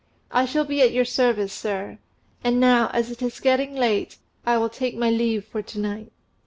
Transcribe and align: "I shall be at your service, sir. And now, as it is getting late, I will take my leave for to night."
"I 0.31 0.45
shall 0.45 0.65
be 0.65 0.81
at 0.81 0.93
your 0.93 1.05
service, 1.05 1.53
sir. 1.53 1.99
And 2.43 2.59
now, 2.59 2.89
as 2.91 3.11
it 3.11 3.21
is 3.21 3.39
getting 3.39 3.75
late, 3.75 4.17
I 4.47 4.57
will 4.57 4.67
take 4.67 4.97
my 4.97 5.11
leave 5.11 5.45
for 5.45 5.61
to 5.61 5.79
night." 5.79 6.11